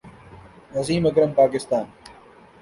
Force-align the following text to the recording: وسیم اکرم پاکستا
وسیم 0.75 1.03
اکرم 1.05 1.31
پاکستا 1.39 1.79